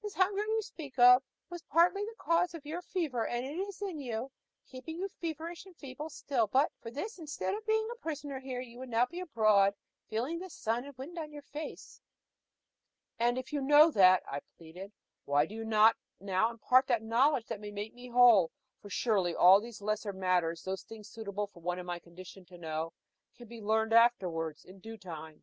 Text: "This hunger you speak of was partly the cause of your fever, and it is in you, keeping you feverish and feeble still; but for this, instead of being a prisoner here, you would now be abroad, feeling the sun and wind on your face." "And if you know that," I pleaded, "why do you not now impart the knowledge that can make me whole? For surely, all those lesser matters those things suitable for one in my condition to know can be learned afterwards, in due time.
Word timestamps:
"This 0.00 0.14
hunger 0.14 0.44
you 0.46 0.62
speak 0.62 0.96
of 1.00 1.24
was 1.50 1.64
partly 1.64 2.04
the 2.04 2.14
cause 2.16 2.54
of 2.54 2.64
your 2.64 2.82
fever, 2.82 3.26
and 3.26 3.44
it 3.44 3.58
is 3.58 3.82
in 3.82 3.98
you, 3.98 4.30
keeping 4.64 4.96
you 4.96 5.08
feverish 5.08 5.66
and 5.66 5.76
feeble 5.76 6.08
still; 6.08 6.46
but 6.46 6.70
for 6.80 6.92
this, 6.92 7.18
instead 7.18 7.52
of 7.52 7.66
being 7.66 7.88
a 7.90 7.96
prisoner 7.96 8.38
here, 8.38 8.60
you 8.60 8.78
would 8.78 8.88
now 8.88 9.06
be 9.06 9.18
abroad, 9.18 9.74
feeling 10.08 10.38
the 10.38 10.48
sun 10.50 10.84
and 10.84 10.96
wind 10.96 11.18
on 11.18 11.32
your 11.32 11.42
face." 11.42 12.00
"And 13.18 13.36
if 13.36 13.52
you 13.52 13.60
know 13.60 13.90
that," 13.90 14.22
I 14.30 14.38
pleaded, 14.56 14.92
"why 15.24 15.46
do 15.46 15.54
you 15.56 15.64
not 15.64 15.96
now 16.20 16.48
impart 16.52 16.86
the 16.86 17.00
knowledge 17.00 17.46
that 17.46 17.60
can 17.60 17.74
make 17.74 17.92
me 17.92 18.06
whole? 18.08 18.52
For 18.82 18.88
surely, 18.88 19.34
all 19.34 19.60
those 19.60 19.82
lesser 19.82 20.12
matters 20.12 20.62
those 20.62 20.84
things 20.84 21.08
suitable 21.08 21.48
for 21.48 21.58
one 21.58 21.80
in 21.80 21.86
my 21.86 21.98
condition 21.98 22.44
to 22.44 22.56
know 22.56 22.92
can 23.34 23.48
be 23.48 23.60
learned 23.60 23.92
afterwards, 23.94 24.64
in 24.64 24.78
due 24.78 24.96
time. 24.96 25.42